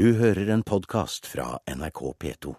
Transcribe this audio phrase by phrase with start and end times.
[0.00, 2.52] Du hører en podkast fra NRK P2.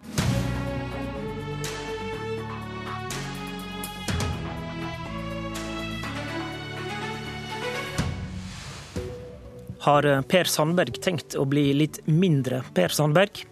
[9.82, 13.42] Har Per Sandberg tenkt å bli litt mindre Per Sandberg?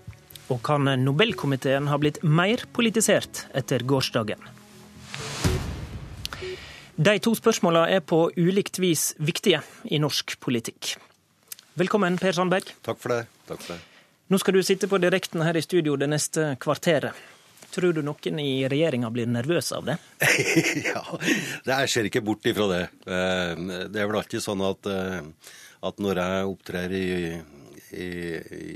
[0.54, 4.38] Og kan Nobelkomiteen ha blitt mer politisert etter gårsdagen?
[6.94, 10.94] De to spørsmåla er på ulikt vis viktige i norsk politikk.
[11.80, 12.74] Velkommen, Per Sandberg.
[12.84, 13.22] Takk for det.
[13.48, 13.80] Takk for det.
[14.28, 17.16] Nå skal du sitte på direkten her i studio det neste kvarteret.
[17.72, 19.94] Tror du noen i regjeringa blir nervøse av det?
[20.90, 21.00] ja,
[21.64, 22.82] det jeg ser ikke bort ifra det.
[23.06, 25.56] Eh, det er vel alltid sånn at, eh,
[25.88, 27.08] at når jeg opptrer i,
[27.96, 28.10] i,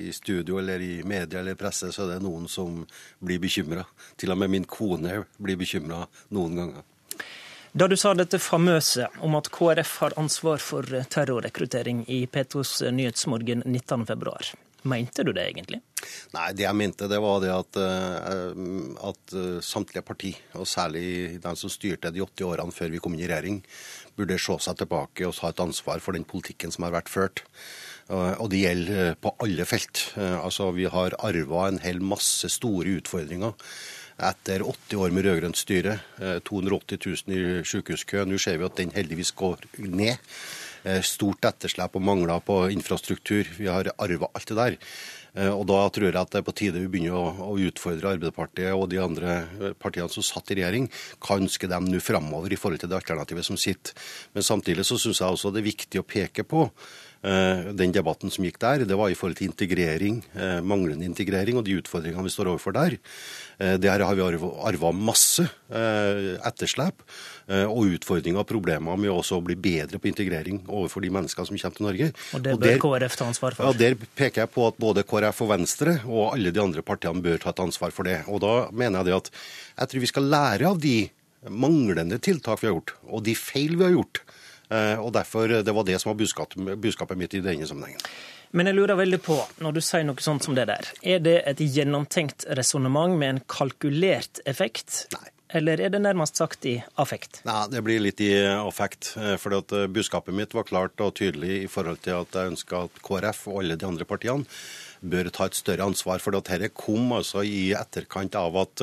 [0.07, 2.81] i, studio eller i media eller presse, så er det noen som
[3.21, 3.85] blir bekymra.
[4.17, 6.89] Til og med min kone blir bekymra noen ganger.
[7.75, 13.65] Da du sa dette famøse om at KrF har ansvar for terrorrekruttering i P2s Nyhetsmorgen
[13.67, 14.53] 19.2,
[14.87, 15.81] mente du det egentlig?
[16.37, 18.61] Nei, det jeg mente det var det at, eh,
[19.11, 23.19] at eh, samtlige parti, og særlig de som styrte de 80 årene før vi kom
[23.19, 23.59] inn i regjering,
[24.15, 27.43] burde se seg tilbake og ta et ansvar for den politikken som har vært ført.
[28.15, 30.13] Og det gjelder på alle felt.
[30.15, 33.59] Eh, altså, Vi har arva en hel masse store utfordringer
[34.19, 35.99] etter 80 år med rød-grønt styre.
[36.47, 38.23] 280 000 i sykehuskø.
[38.29, 40.21] Nå ser vi at den heldigvis går ned.
[41.07, 43.49] Stort etterslep og mangler på infrastruktur.
[43.59, 44.81] Vi har arva alt det der.
[45.51, 48.87] Og Da tror jeg at det er på tide vi begynner å utfordre Arbeiderpartiet og
[48.93, 50.87] de andre partiene som satt i regjering.
[51.19, 53.97] Hva ønsker de nå framover i forhold til det alternativet som sitter?
[54.35, 56.69] Men samtidig så syns jeg også det er viktig å peke på
[57.25, 60.19] den debatten som gikk der, det var i forhold til integrering,
[60.61, 62.99] manglende integrering og de utfordringene vi står overfor der.
[63.81, 67.01] Der har vi arva masse etterslep
[67.49, 71.57] og utfordringer og problemer med også å bli bedre på integrering overfor de menneskene som
[71.63, 72.11] kommer til Norge.
[72.37, 73.71] Og det bør der, KrF ta ansvar for?
[73.71, 77.25] Ja, Der peker jeg på at både KrF og Venstre og alle de andre partiene
[77.25, 78.21] bør ta et ansvar for det.
[78.29, 79.35] Og da mener jeg det at
[79.81, 80.99] jeg tror vi skal lære av de
[81.49, 84.23] manglende tiltak vi har gjort, og de feil vi har gjort.
[85.01, 88.01] Og derfor, Det var det som var budskapet, budskapet mitt i denne sammenhengen.
[88.55, 91.41] Men jeg lurer veldig på, når du sier noe sånt som det der, er det
[91.51, 95.09] et gjennomtenkt resonnement med en kalkulert effekt?
[95.15, 95.31] Nei.
[95.55, 97.41] Eller er det nærmest sagt i affekt?
[97.47, 99.13] Nei, Det blir litt i affekt.
[99.39, 103.47] For budskapet mitt var klart og tydelig i forhold til at jeg ønska at KrF
[103.53, 104.47] og alle de andre partiene
[105.05, 106.23] bør ta et større ansvar.
[106.23, 108.83] For dette kom altså i etterkant av at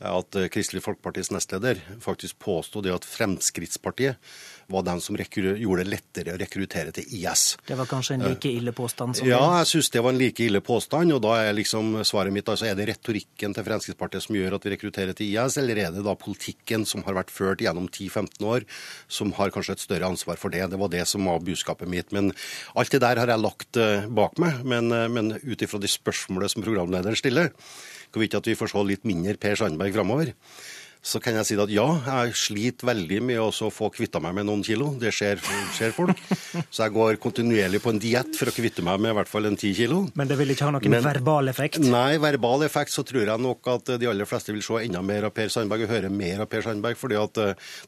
[0.00, 4.18] at Kristelig Folkepartis nestleder faktisk påsto det at Fremskrittspartiet
[4.66, 7.56] var den som gjorde det lettere å rekruttere til IS.
[7.66, 10.44] Det var kanskje en like ille påstand som Ja, jeg syns det var en like
[10.44, 11.12] ille påstand.
[11.12, 14.66] Og da er liksom svaret mitt altså, er det retorikken til Fremskrittspartiet som gjør at
[14.66, 18.48] vi rekrutterer til IS, eller er det da politikken som har vært ført gjennom 10-15
[18.48, 18.68] år,
[19.08, 20.64] som har kanskje et større ansvar for det?
[20.72, 22.12] Det var det som var budskapet mitt.
[22.16, 22.32] Men
[22.74, 23.80] alt det der har jeg lagt
[24.16, 24.64] bak meg.
[24.64, 27.52] Men, men ut ifra de spørsmålene som programlederen stiller,
[28.14, 30.32] hvorvidt at vi får se litt mindre Per Sandberg framover,
[31.04, 34.46] så kan jeg si at ja, jeg sliter veldig med å få kvitta meg med
[34.48, 34.94] noen kilo.
[34.96, 35.40] Det skjer,
[35.76, 36.20] skjer folk.
[36.72, 39.50] Så jeg går kontinuerlig på en diett for å kvitte meg med i hvert fall
[39.50, 40.06] en ti kilo.
[40.16, 41.76] Men det vil ikke ha noen Men, verbal effekt?
[41.84, 45.28] Nei, verbal effekt så tror jeg nok at de aller fleste vil se enda mer
[45.28, 46.96] av Per Sandberg og høre mer av Per Sandberg.
[46.96, 47.42] fordi at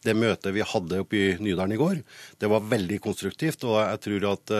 [0.04, 2.04] det møtet vi hadde oppe i Nydalen i går,
[2.36, 3.64] det var veldig konstruktivt.
[3.64, 4.56] Og jeg tror at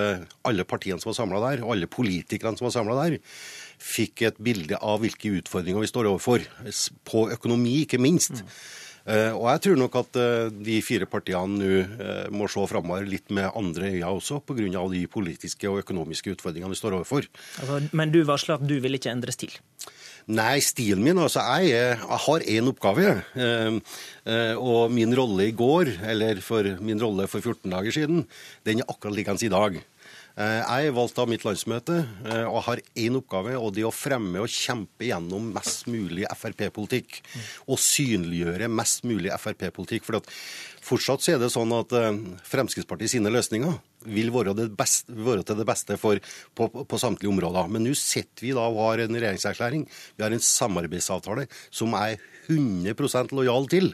[0.49, 3.21] alle partiene som var samla der, og alle politikerne som var samla der,
[3.83, 6.45] fikk et bilde av hvilke utfordringer vi står overfor.
[7.09, 8.43] På økonomi, ikke minst.
[8.43, 8.51] Mm.
[9.07, 13.07] Uh, og jeg tror nok at uh, de fire partiene nå uh, må se framover
[13.07, 14.67] litt med andre øyne også, pga.
[14.67, 17.29] de politiske og økonomiske utfordringene vi står overfor.
[17.63, 19.55] Altså, men du varsler at du vil ikke endre stil?
[20.27, 23.11] Nei, stilen min altså, Jeg, jeg har én oppgave.
[24.59, 28.25] og min rolle i går, eller for min rolle for 14 dager siden,
[28.67, 29.79] den er akkurat likeens i dag.
[30.37, 31.95] Jeg er valgt av mitt landsmøte
[32.45, 37.23] og har én oppgave, og det er å fremme og kjempe gjennom mest mulig Frp-politikk.
[37.73, 40.05] Og synliggjøre mest mulig Frp-politikk.
[40.05, 40.29] For at
[40.85, 41.95] fortsatt er det sånn at
[42.53, 46.21] Fremskrittspartiet sine løsninger vil være, beste, være, til det beste for,
[46.57, 47.69] på, på samtlige områder.
[47.73, 49.87] Men nå sitter vi da og har en regjeringserklæring.
[50.17, 52.17] Vi har en samarbeidsavtale som er
[52.47, 53.93] 100% lojal til.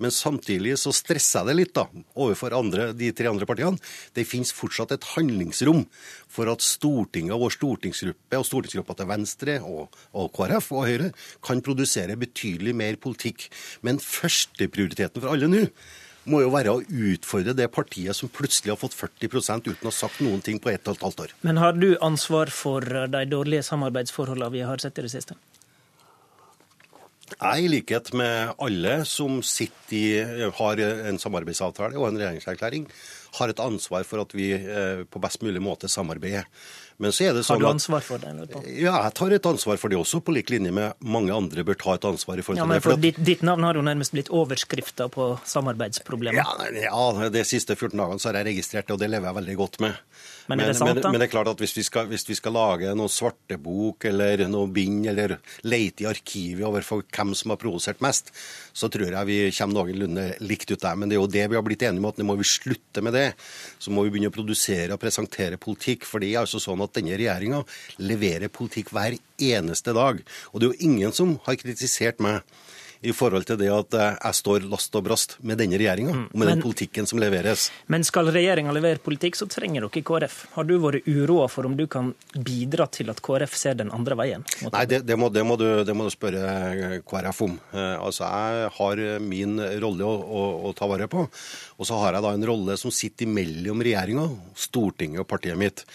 [0.00, 1.86] Men samtidig så stresser jeg det litt da,
[2.16, 3.80] overfor andre, de tre andre partiene.
[4.16, 5.84] Det finnes fortsatt et handlingsrom
[6.30, 11.10] for at Stortinget og vår stortingsgruppe og stortingsgruppa til Venstre og, og, KrF og Høyre
[11.44, 13.48] kan produsere betydelig mer politikk.
[13.86, 15.66] Men førsteprioriteten for alle nå
[16.28, 19.30] må jo være å utfordre det partiet som plutselig har fått 40
[19.70, 21.36] uten å ha sagt noen ting på ett og et halvt år.
[21.46, 25.38] Men har du ansvar for de dårlige samarbeidsforholdene vi har sett i det siste?
[27.30, 32.88] Jeg, i likhet med alle som sitter i, har en samarbeidsavtale og en regjeringserklæring,
[33.38, 36.46] har et ansvar for at vi eh, på best mulig måte samarbeider.
[37.00, 38.28] Men så er det Har sånn du ansvar for det?
[38.28, 38.66] Eller?
[38.76, 41.78] ja, jeg tar et ansvar for det også, på lik linje med mange andre bør
[41.80, 42.84] ta et ansvar i forhold Ja, til men det.
[42.84, 46.36] for at, ditt, ditt navn har jo nærmest blitt overskrifta på samarbeidsproblemer.
[46.42, 49.38] ja, ja, De siste 14 dagene så har jeg registrert det, og det lever jeg
[49.40, 49.96] veldig godt med.
[50.50, 51.10] Men er det sant, men, da?
[51.14, 54.44] men det er klart at hvis vi skal, hvis vi skal lage noe svartebok eller
[54.50, 58.32] noe bind, eller leite i arkivet over hvem som har provosert mest,
[58.76, 60.98] så tror jeg vi kommer noenlunde likt ut der.
[60.98, 63.04] Men det er jo det vi har blitt enige om, at nå må vi slutte
[63.06, 63.19] med det.
[63.80, 66.06] Så må vi begynne å produsere og presentere politikk.
[66.08, 67.62] For det er altså sånn at denne regjeringa
[68.02, 70.20] leverer politikk hver eneste dag.
[70.52, 72.44] Og det er jo ingen som har kritisert meg
[73.00, 76.36] i forhold til det at eh, jeg står last og brast med denne regjeringa, og
[76.36, 77.70] med den politikken som leveres.
[77.92, 80.36] Men skal regjeringa levere politikk, så trenger dere KrF.
[80.56, 84.18] Har du vært uroa for om du kan bidra til at KrF ser den andre
[84.20, 84.44] veien?
[84.66, 86.44] Nei, det, det, må, det, må du, det må du spørre
[86.74, 87.56] eh, KrF om.
[87.72, 91.24] Eh, altså, Jeg har min rolle å, å, å ta vare på.
[91.80, 94.28] Og så har jeg da en rolle som sitter mellom regjeringa,
[94.60, 95.86] Stortinget og partiet mitt.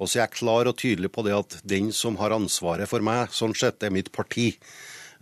[0.00, 3.04] Og så er jeg klar og tydelig på det at den som har ansvaret for
[3.04, 4.54] meg, sånn sett, er mitt parti.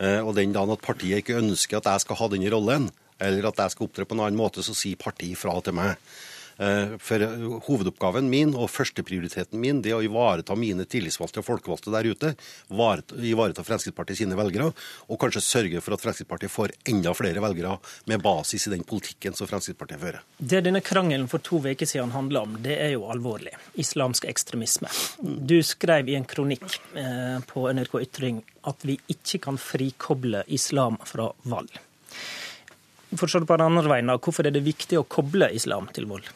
[0.03, 2.91] Eh, Og den dagen at partiet ikke ønsker at jeg skal ha den rollen,
[3.23, 5.95] eller at jeg skal opptre på en annen måte, så sier partiet fra til meg.
[6.63, 7.25] Eh, For
[7.67, 12.33] hovedoppgaven min og førsteprioriteten min det er å ivareta mine tillitsvalgte og folkevalgte der ute.
[12.71, 14.71] Ivareta, Fremskrittspartiet sine velgere,
[15.09, 17.77] og kanskje sørge for at Fremskrittspartiet får enda flere velgere
[18.11, 20.23] med basis i den politikken som Fremskrittspartiet fører.
[20.39, 23.55] Det denne krangelen for to uker siden handla om, det er jo alvorlig.
[23.81, 24.91] Islamsk ekstremisme.
[25.23, 31.01] Du skrev i en kronikk eh, på NRK Ytring at vi ikke kan frikoble islam
[31.09, 31.73] fra vold.
[33.19, 36.31] Forstår du på den andre veien, hvorfor er det viktig å koble islam til vold?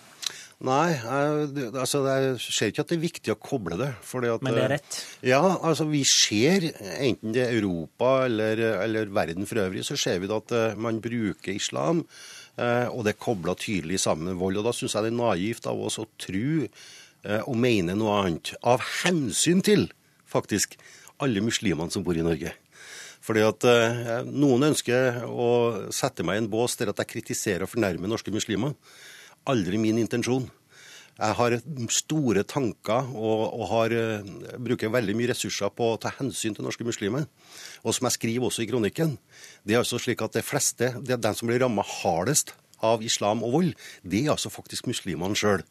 [0.65, 3.91] Nei, jeg, det- altså, jeg ser ikke at det er viktig å koble det.
[4.01, 4.97] fordi at, Men det er rett?
[5.23, 6.65] Ja, altså vi ser,
[6.97, 11.03] enten det er Europa eller, eller verden for øvrig, så ser vi at eh, man
[11.05, 12.07] bruker islam,
[12.57, 14.57] eh, og det er kobla tydelig sammen med vold.
[14.57, 18.17] Og da syns jeg det er naivt av oss å tro eh, og mene noe
[18.23, 18.55] annet.
[18.65, 19.91] Av hensyn til,
[20.27, 20.79] faktisk,
[21.21, 22.55] alle muslimene som bor i Norge.
[23.27, 25.51] Fordi at eh, Noen ønsker å
[25.93, 28.73] sette meg i en bås der at jeg kritiserer og fornærmer norske muslimer.
[29.47, 30.49] Aldri min intensjon.
[31.17, 31.55] Jeg har
[31.95, 34.27] store tanker og, og har, eh,
[34.61, 37.25] bruker veldig mye ressurser på å ta hensyn til norske muslimer.
[37.87, 39.15] Og som jeg skriver også i kronikken,
[39.65, 42.53] det er altså slik at de fleste, det er den som blir ramma hardest
[42.85, 45.65] av islam og vold, det er altså faktisk muslimene sjøl.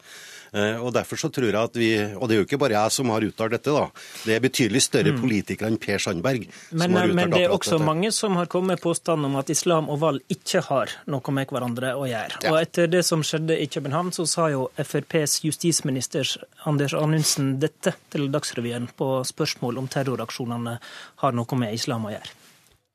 [0.56, 3.10] Og derfor så tror jeg at vi Og det er jo ikke bare jeg som
[3.12, 3.90] har uttalt dette, da.
[4.24, 7.74] Det er betydelig større politikere enn Per Sandberg som Men, uttalt men det er også
[7.75, 7.88] dette.
[7.90, 11.52] mange som har kommet med påstand om at islam og vold ikke har noe med
[11.52, 12.40] hverandre å gjøre.
[12.46, 12.54] Ja.
[12.54, 16.24] Og etter det som skjedde i København, så sa jo FrPs justisminister
[16.63, 20.80] Anders Anundsen dette til Dagsrevyen på spørsmål om terroraksjonene
[21.25, 22.31] har noe med islam å gjøre.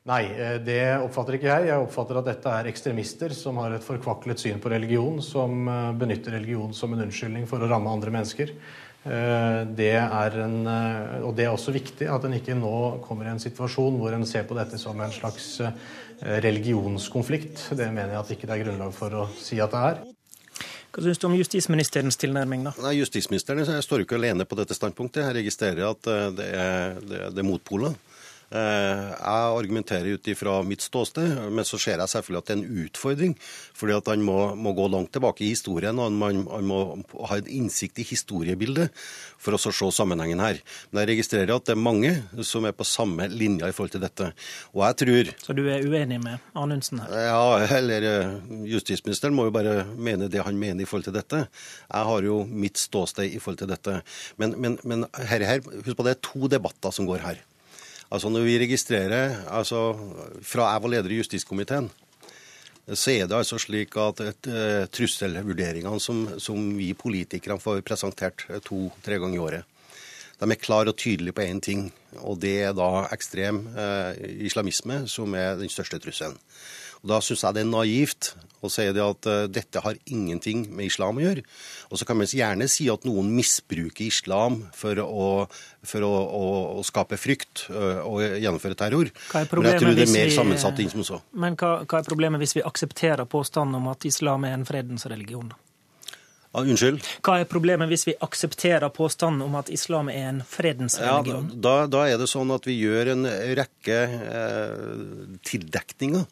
[0.09, 1.67] Nei, eh, det oppfatter ikke jeg.
[1.69, 5.91] Jeg oppfatter at dette er ekstremister som har et forkvaklet syn på religion, som eh,
[6.01, 8.55] benytter religion som en unnskyldning for å ramme andre mennesker.
[9.05, 10.57] Eh, Det er en,
[11.25, 14.25] og det er også viktig at en ikke nå kommer i en situasjon hvor en
[14.29, 15.59] ser på dette som en slags
[16.21, 17.71] religionskonflikt.
[17.77, 20.03] Det mener jeg at ikke det er grunnlag for å si at det er.
[20.91, 22.73] Hva syns du om justisministerens tilnærming, da?
[22.83, 25.23] Nei, Justisministeren står jo ikke alene på dette standpunktet.
[25.23, 27.95] Jeg registrerer at det er, det, det er motpoler.
[28.51, 32.63] Eh, Jeg argumenterer ut ifra mitt ståsted, men så ser jeg selvfølgelig at det er
[32.65, 33.35] en utfordring.
[33.75, 36.81] fordi at han må, må gå langt tilbake i historien, og han, man- må
[37.29, 38.91] ha en innsikt i historiebildet
[39.39, 40.59] for å se sammenhengen her.
[40.91, 42.11] Men jeg registrerer at det er mange
[42.45, 44.33] som er på samme linje i forhold til dette.
[44.75, 47.09] Og jeg tror Så du er uenig med Anundsen her?
[47.31, 51.47] ja, eller eh, justisministeren må jo bare mene det han mener i forhold til dette.
[51.93, 54.03] Jeg har jo mitt ståsted i forhold til dette.
[54.37, 57.41] Men, men, men her, her, husk på det er to debatter som går her.
[58.11, 59.95] Altså Når vi registrerer altså
[60.43, 61.91] Fra jeg var leder i justiskomiteen,
[62.91, 68.43] så er det altså slik at et, uh, trusselvurderingene som, som vi politikere får presentert
[68.67, 69.69] to-tre ganger i året,
[70.41, 71.85] de er klare og tydelige på én ting,
[72.25, 74.11] og det er da ekstrem uh,
[74.43, 76.35] islamisme som er den største trusselen.
[77.03, 80.67] Og Da syns jeg det er naivt å si det at eh, dette har ingenting
[80.77, 81.45] med islam å gjøre.
[81.89, 85.29] Og så kan man gjerne si at noen misbruker islam for å,
[85.81, 86.43] for å, å,
[86.77, 89.09] å skape frykt ø, og gjennomføre terror.
[89.33, 91.23] Er Men jeg tror det er mer vi- sammensatt enn som så.
[91.33, 95.09] Men hva, hva er problemet hvis vi aksepterer påstanden om at islam er en fredens
[95.09, 95.51] religion?
[96.53, 97.01] Ah, unnskyld?
[97.25, 101.75] Hva er problemet hvis vi aksepterer påstanden om at islam er en fredens Ja, da,
[101.87, 104.01] da er det sånn at vi gjør en rekke
[104.35, 106.27] eh, tildekninger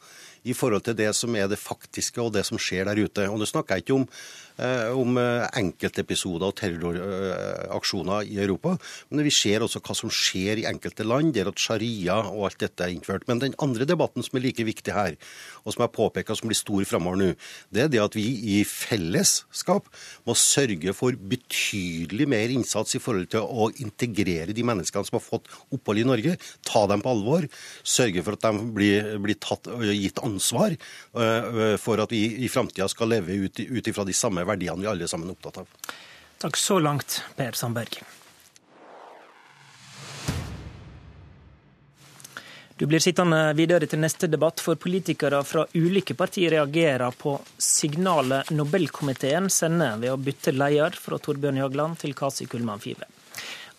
[0.48, 3.28] i forhold til det som er det faktiske og det som skjer der ute.
[3.28, 4.06] Og Nå snakker jeg ikke om
[4.58, 8.74] eh, om eh, enkeltepisoder og terroraksjoner i Europa.
[9.10, 12.62] Men vi ser også hva som skjer i enkelte land, der at sharia og alt
[12.62, 13.26] dette er innført.
[13.28, 15.18] Men den andre debatten som er like viktig her,
[15.64, 17.30] og som jeg påpeker som blir stor framover nå,
[17.74, 18.26] det er det at vi
[18.56, 19.88] i fellesskap
[20.26, 25.24] må sørge for betydelig mer innsats i forhold til å integrere de menneskene som har
[25.24, 26.36] fått opphold i Norge,
[26.66, 27.46] ta dem på alvor,
[27.86, 32.88] sørge for at de blir, blir tatt, gitt ansvar uh, for at vi i framtida
[32.88, 35.96] skal leve ut ifra de samme verdiene vi alle sammen er opptatt av.
[36.38, 38.00] Takk så langt, Per Sandberg.
[42.78, 48.52] Du blir sittende videre til neste debatt, for politikere fra ulike partier reagerer på signalet
[48.54, 53.08] Nobelkomiteen sender ved å bytte leder fra Torbjørn Jagland til Kasi Kullmann Five.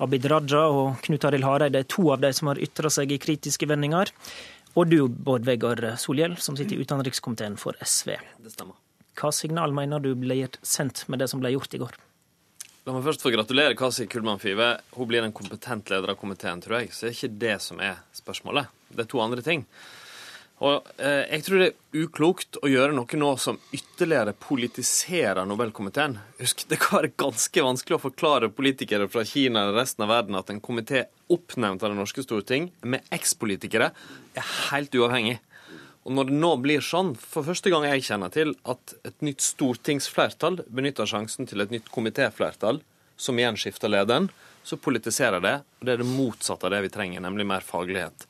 [0.03, 3.21] Abid Raja og Knut Arild Hareide er to av de som har ytra seg i
[3.23, 4.11] kritiske vendinger.
[4.77, 8.13] Og du, Bård Vegar Solhjell, som sitter i utenrikskomiteen for SV.
[8.43, 8.77] Det stemmer.
[9.19, 11.97] Hva signal mener du ble sendt med det som ble gjort i går?
[12.87, 14.69] La meg først få gratulere Kasi Kullmann Five.
[14.95, 16.93] Hun blir en kompetent leder av komiteen, tror jeg.
[16.95, 18.71] Så det er ikke det som er spørsmålet.
[18.89, 19.65] Det er to andre ting.
[20.59, 26.17] Og eh, Jeg tror det er uklokt å gjøre noe nå som ytterligere politiserer Nobelkomiteen.
[26.41, 30.39] Husk, Det kan være ganske vanskelig å forklare politikere fra Kina eller resten av verden
[30.39, 33.93] at en komité oppnevnt av Det norske storting, med ekspolitikere,
[34.35, 35.39] er helt uavhengig.
[36.07, 39.43] Og når det nå blir sånn, for første gang jeg kjenner til, at et nytt
[39.45, 42.81] stortingsflertall benytter sjansen til et nytt komitéflertall,
[43.19, 44.29] som igjen skifter lederen,
[44.63, 45.57] så politiserer det.
[45.79, 48.25] Og det er det motsatte av det vi trenger, nemlig mer faglighet.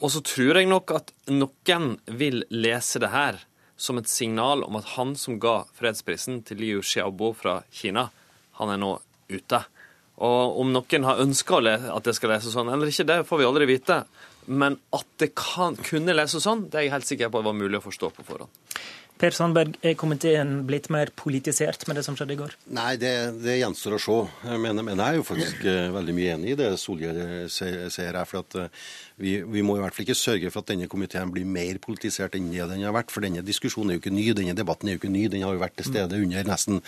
[0.00, 3.40] Og så tror jeg nok at noen vil lese det her
[3.76, 8.08] som et signal om at han som ga fredsprisen til Liu Xiaobo fra Kina,
[8.60, 8.94] han er nå
[9.28, 9.60] ute.
[10.24, 13.48] Og om noen har ønska at det skal leses sånn eller ikke, det får vi
[13.48, 14.04] aldri vite.
[14.46, 17.58] Men at det kan, kunne leses sånn, det er jeg helt sikker på at var
[17.58, 18.52] mulig å forstå på forhånd.
[19.16, 22.52] Per Sandberg, er komiteen blitt mer politisert med det som skjedde i går?
[22.76, 24.16] Nei, det, det gjenstår å se.
[24.60, 28.28] Men, men, jeg er jo faktisk uh, veldig mye enig i det Solhjell sier her.
[28.28, 28.84] for at uh,
[29.16, 32.34] vi, vi, må i hvert fall ikke sørge for at denne komiteen blir mer politisert
[32.36, 33.12] enn det den har vært.
[33.14, 35.22] For denne diskusjonen er jo ikke ny, denne debatten er jo ikke ny.
[35.32, 36.82] Den har jo vært til stede under nesten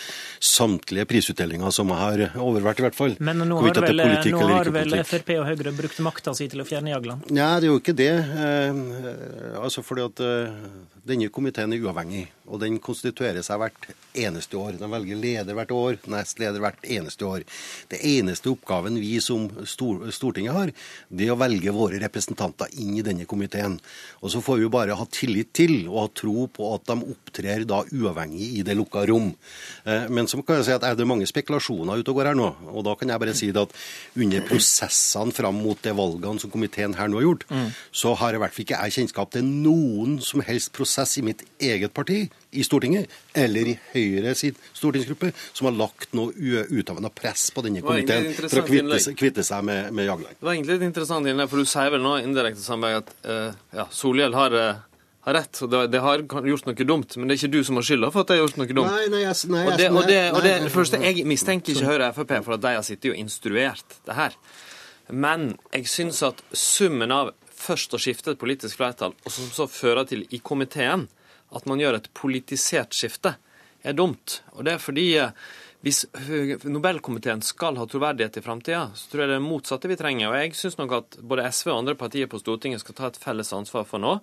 [0.44, 3.16] samtlige prisutdelinger som har overvært, i hvert fall.
[3.24, 6.68] Men nå har vel, nå har vel Frp og Høyre brukt makta si til å
[6.68, 7.32] fjerne Jagland?
[7.32, 8.12] Nei, det er jo ikke det.
[8.12, 8.84] Eh,
[9.62, 10.24] altså fordi at
[11.08, 14.76] denne komiteen er uavhengig, og den konstituerer seg hvert eneste år.
[14.76, 17.48] De velger leder hvert år, nestleder hvert eneste år.
[17.88, 20.76] Det eneste oppgaven vi som Stortinget har,
[21.08, 23.78] det er å velge våre representanter inn i denne komiteen.
[24.22, 27.64] Og Så får vi bare ha tillit til og ha tro på at de opptrer
[27.64, 29.34] da uavhengig i det lukka rom.
[29.84, 32.38] Eh, men så kan jeg si at er det mange spekulasjoner ute og går her
[32.38, 32.50] nå.
[32.72, 33.72] Og da kan jeg bare si at
[34.16, 37.70] under prosessene fram mot de valgene som komiteen her nå har gjort, mm.
[37.92, 41.44] så har i hvert fall ikke jeg kjennskap til noen som helst prosess i mitt
[41.60, 47.50] eget parti i Stortinget, eller i Høyre sin stortingsgruppe, som har lagt noe utøvende press
[47.52, 50.38] på denne komiteen for å kvitte, kvitte seg med, med Jagland.
[50.40, 53.64] Det var egentlig et interessant innlegg, for du sier vel nå indirekte samarbeid at uh,
[53.82, 54.70] ja, Solhjell har uh,
[55.28, 55.62] har rett.
[55.62, 58.24] og det, har gjort noe dumt, men det er ikke du som har skylda for
[58.24, 58.94] at det har gjort noe dumt.
[58.94, 61.90] Nei, nei, jeg, nei, og det, og det, og det, det første, Jeg mistenker ikke
[61.90, 64.38] Høyre og Frp for at de har sittet og instruert det her.
[65.08, 69.66] Men jeg syns at summen av først å skifte et politisk flertall, og som så
[69.70, 71.08] fører til i komiteen
[71.54, 73.36] at man gjør et politisert skifte,
[73.86, 74.42] er dumt.
[74.56, 75.48] Og det er fordi eh,
[75.86, 76.02] hvis
[76.66, 80.32] Nobelkomiteen skal ha troverdighet i framtida, så tror jeg det er motsatte vi trenger.
[80.32, 83.20] Og jeg syns nok at både SV og andre partier på Stortinget skal ta et
[83.22, 84.16] felles ansvar for nå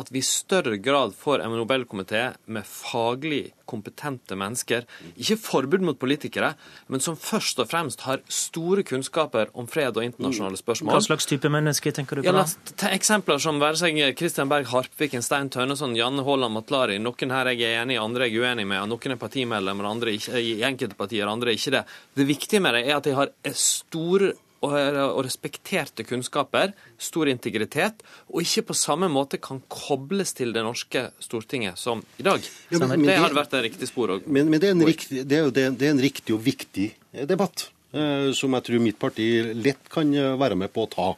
[0.00, 4.84] at vi i større grad får en Nobelkomité med faglig kompetente mennesker.
[5.16, 6.52] Ikke forbud mot politikere,
[6.92, 10.94] men som først og fremst har store kunnskaper om fred og internasjonale spørsmål.
[10.94, 12.30] Hva slags type mennesker tenker du på?
[12.30, 12.44] Ja,
[12.92, 17.00] eksempler som være seg Kristian Berg Harpviken, Stein Tønneson, Janne Haaland Matlari.
[17.02, 18.86] Noen her jeg er enig i, andre jeg er uenig med.
[18.92, 21.86] Noen er partimedlemmer, andre ikke, i enkelte partier, andre er ikke det.
[22.16, 28.42] Det viktige med det er at de har store og respekterte kunnskaper, stor integritet, og
[28.42, 32.42] ikke på samme måte kan kobles til det norske Stortinget som i dag.
[32.72, 34.16] Ja, men, det hadde vært et riktig spor.
[34.26, 36.90] Men, men det, er riktig, det, er jo, det, er en riktig og viktig
[37.28, 41.08] debatt eh, som jeg tror mitt parti lett kan eh, være med på å ta.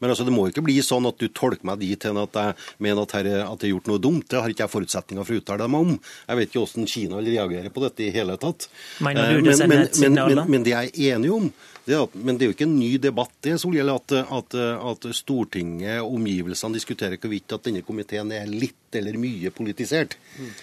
[0.00, 2.56] Men altså, det må ikke bli sånn at du tolker meg dit hen at jeg
[2.86, 4.28] mener at, her, at jeg har gjort noe dumt.
[4.30, 6.00] Det har ikke jeg forutsetninger for å uttale meg om.
[6.28, 8.68] Jeg vet ikke hvordan Kina vil reagere på dette i hele tatt.
[9.04, 10.44] Mener men, men.
[10.54, 11.48] Men det jeg er enig om,
[11.84, 15.06] det at, men det er jo ikke en ny debatt det, Solhjell, at, at, at
[15.16, 20.16] Stortinget og omgivelsene diskuterer hvorvidt at denne komiteen er litt eller mye politisert.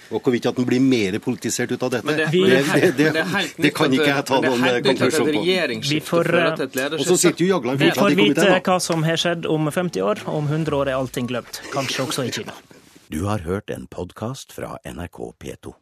[0.09, 2.15] Og hvorvidt at den blir mer politisert ut av dette.
[2.15, 3.25] Det, det, det,
[3.57, 5.43] det, kan ikke jeg ta noen konklusjon på.
[5.91, 6.31] Vi får,
[6.95, 10.25] og så sitter jo Jagland Vi får vite hva som har skjedd om 50 år,
[10.31, 11.61] om 100 år er allting glemt.
[11.75, 12.55] Kanskje også i Kina.
[13.11, 15.75] Du har hørt en podkast fra NRK P2.